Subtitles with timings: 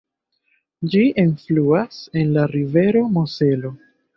[0.93, 3.77] Ĝi enfluas en la rivero Mozelo.